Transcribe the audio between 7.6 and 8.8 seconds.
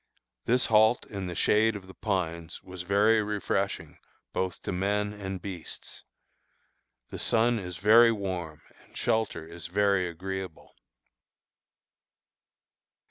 very warm